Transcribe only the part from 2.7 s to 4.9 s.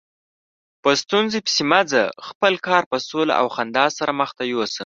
په سوله او خندا سره مخته یوسه.